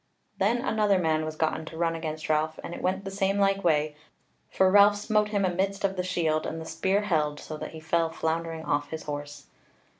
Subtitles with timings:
[0.39, 3.63] Then another man was gotten to run against Ralph, and it went the same like
[3.63, 3.95] way:
[4.49, 7.79] for Ralph smote him amidst of the shield, and the spear held, so that he
[7.79, 9.45] fell floundering off his horse.